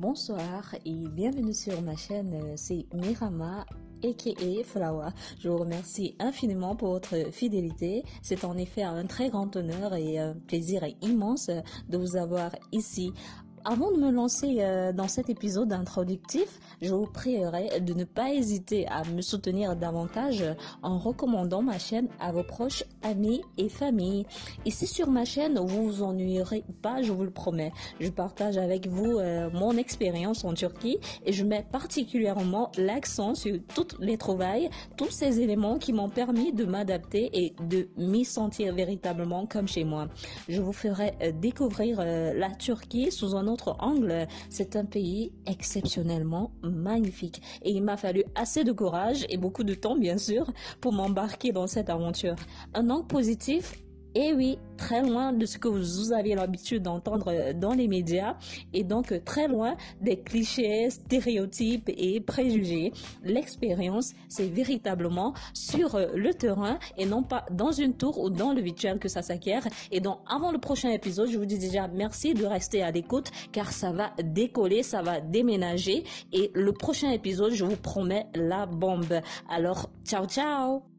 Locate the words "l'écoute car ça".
72.90-73.92